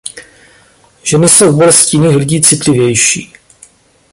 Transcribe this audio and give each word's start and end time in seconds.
Ženy 1.03 1.29
jsou 1.29 1.51
k 1.53 1.55
bolesti 1.55 1.97
jiných 1.97 2.15
lidí 2.15 2.41
citlivější. 2.41 3.33